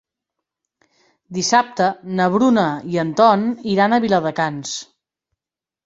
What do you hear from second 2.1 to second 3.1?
na Bruna i